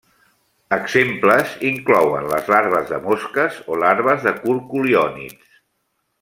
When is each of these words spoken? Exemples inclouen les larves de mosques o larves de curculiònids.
Exemples 0.77 1.51
inclouen 1.71 2.25
les 2.31 2.49
larves 2.53 2.89
de 2.95 2.99
mosques 3.05 3.61
o 3.75 3.79
larves 3.85 4.27
de 4.31 4.35
curculiònids. 4.41 5.55